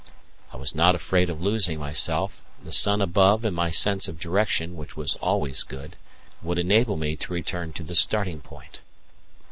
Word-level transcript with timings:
I 0.51 0.57
was 0.57 0.73
not 0.73 0.95
afraid 0.95 1.29
of 1.29 1.43
losing 1.43 1.77
myself; 1.79 2.43
the 2.63 2.71
sun 2.71 3.03
above 3.03 3.45
and 3.45 3.55
my 3.55 3.69
sense 3.69 4.07
of 4.07 4.19
direction, 4.19 4.75
which 4.75 4.97
was 4.97 5.13
always 5.17 5.61
good, 5.61 5.95
would 6.41 6.57
enable 6.57 6.97
me 6.97 7.15
to 7.17 7.31
return 7.33 7.71
to 7.73 7.83
the 7.83 7.93
starting 7.93 8.39
point. 8.41 8.81